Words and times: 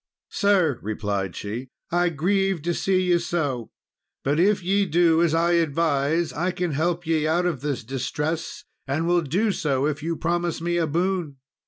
"Sir," 0.31 0.79
replied 0.81 1.35
she, 1.35 1.69
"I 1.91 2.09
grieve 2.09 2.63
to 2.63 2.73
see 2.73 3.03
ye 3.11 3.19
so, 3.19 3.69
but 4.23 4.39
if 4.39 4.63
ye 4.63 4.87
do 4.87 5.21
as 5.21 5.35
I 5.35 5.51
advise, 5.51 6.33
I 6.33 6.49
can 6.49 6.71
help 6.71 7.05
ye 7.05 7.27
out 7.27 7.45
of 7.45 7.61
this 7.61 7.83
distress, 7.83 8.63
and 8.87 9.05
will 9.05 9.21
do 9.21 9.51
so 9.51 9.85
if 9.85 10.01
you 10.01 10.15
promise 10.17 10.59
me 10.59 10.77
a 10.77 10.87
boon." 10.87 11.35